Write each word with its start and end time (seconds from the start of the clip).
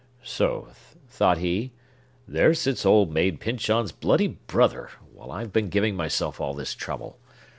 "So," 0.23 0.69
thought 1.09 1.37
he, 1.37 1.73
"there 2.27 2.55
sits 2.55 2.87
Old 2.87 3.11
Maid 3.13 3.39
Pyncheon's 3.39 3.91
bloody 3.91 4.29
brother, 4.29 4.89
while 5.13 5.29
I've 5.31 5.53
been 5.53 5.69
giving 5.69 5.95
myself 5.95 6.41
all 6.41 6.55
this 6.55 6.73
trouble! 6.73 7.19